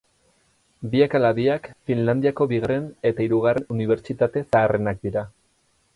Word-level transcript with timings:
Biak 0.93 1.17
ala 1.19 1.29
biak 1.39 1.69
Finlandiako 1.91 2.49
bigarren 2.53 2.89
eta 3.11 3.27
hirugarren 3.27 3.69
unibertsitate 3.77 4.47
zaharrenak 4.47 5.07
dira. 5.09 5.29